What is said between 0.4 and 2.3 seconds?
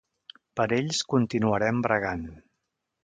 Per ells continuarem bregant.